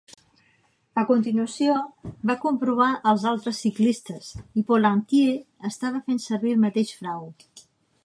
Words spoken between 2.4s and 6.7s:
comprovar els altres ciclistes i Pollentier estava fent servir el